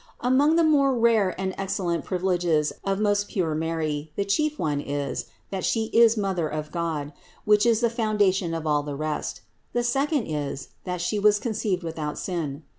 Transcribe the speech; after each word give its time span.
578. 0.23 0.33
Among 0.33 0.55
the 0.55 0.77
more 0.77 0.97
rare 0.97 1.39
and 1.39 1.53
excellent 1.59 2.03
privileges 2.05 2.73
of 2.83 2.99
most 2.99 3.27
pure 3.27 3.53
Mary, 3.53 4.11
the 4.15 4.25
chief 4.25 4.57
one 4.57 4.81
is, 4.81 5.27
that 5.51 5.63
She 5.63 5.91
is 5.93 6.17
Mother 6.17 6.47
of 6.49 6.71
God, 6.71 7.13
which 7.45 7.67
is 7.67 7.81
the 7.81 7.89
foundation 7.91 8.55
of 8.55 8.65
all 8.65 8.81
the 8.81 8.95
rest. 8.95 9.41
The 9.73 9.83
second 9.83 10.25
is, 10.25 10.69
that 10.85 11.01
She 11.01 11.19
was 11.19 11.37
conceived 11.37 11.83
without 11.83 12.17
sin. 12.17 12.63